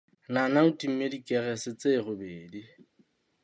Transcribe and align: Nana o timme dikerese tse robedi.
Nana 0.33 0.59
o 0.67 0.69
timme 0.79 1.05
dikerese 1.11 1.71
tse 1.79 1.91
robedi. 2.05 2.61